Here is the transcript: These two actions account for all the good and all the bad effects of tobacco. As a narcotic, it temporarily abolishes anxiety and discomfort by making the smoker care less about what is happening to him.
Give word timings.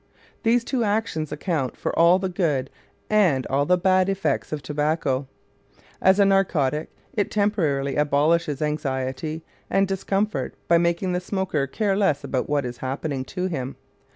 These 0.41 0.63
two 0.63 0.83
actions 0.83 1.31
account 1.31 1.77
for 1.77 1.93
all 1.93 2.17
the 2.17 2.27
good 2.27 2.71
and 3.07 3.45
all 3.51 3.67
the 3.67 3.77
bad 3.77 4.09
effects 4.09 4.51
of 4.51 4.63
tobacco. 4.63 5.27
As 6.01 6.17
a 6.19 6.25
narcotic, 6.25 6.89
it 7.13 7.29
temporarily 7.29 7.97
abolishes 7.97 8.63
anxiety 8.63 9.43
and 9.69 9.87
discomfort 9.87 10.55
by 10.67 10.79
making 10.79 11.11
the 11.13 11.19
smoker 11.19 11.67
care 11.67 11.95
less 11.95 12.23
about 12.23 12.49
what 12.49 12.65
is 12.65 12.77
happening 12.77 13.23
to 13.25 13.45
him. 13.45 13.75